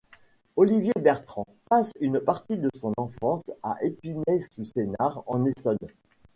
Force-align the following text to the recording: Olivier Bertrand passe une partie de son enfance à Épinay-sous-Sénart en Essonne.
Olivier 0.55 0.93
Bertrand 0.99 1.45
passe 1.69 1.93
une 1.99 2.19
partie 2.19 2.57
de 2.57 2.71
son 2.73 2.91
enfance 2.97 3.43
à 3.61 3.77
Épinay-sous-Sénart 3.83 5.21
en 5.27 5.45
Essonne. 5.45 5.77